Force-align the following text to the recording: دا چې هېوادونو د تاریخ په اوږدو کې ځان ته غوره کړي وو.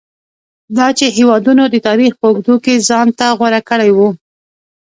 دا 0.77 0.87
چې 0.97 1.05
هېوادونو 1.17 1.63
د 1.69 1.75
تاریخ 1.87 2.11
په 2.17 2.25
اوږدو 2.29 2.55
کې 2.63 2.83
ځان 2.87 3.07
ته 3.19 3.25
غوره 3.37 3.61
کړي 3.69 3.89
وو. 3.97 4.09